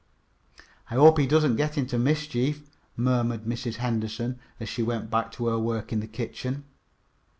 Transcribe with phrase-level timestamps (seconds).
[0.89, 2.67] "I hope he doesn't get into mischief,"
[2.97, 3.75] murmured Mrs.
[3.75, 6.63] Henderson, as she went back to her work in the kitchen.